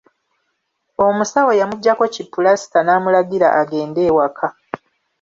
[1.05, 4.47] Omusawo yamuggyako ki pulasita n'amulagira agende ewaka.